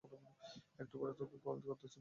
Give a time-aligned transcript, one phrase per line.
[0.79, 1.89] একটু পরে তোমাকে কল করতেছি মা।